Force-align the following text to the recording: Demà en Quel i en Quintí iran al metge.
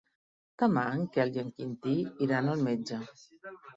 Demà 0.61 0.85
en 0.93 1.03
Quel 1.17 1.33
i 1.37 1.41
en 1.43 1.51
Quintí 1.59 1.93
iran 2.29 2.51
al 2.55 2.65
metge. 2.71 3.03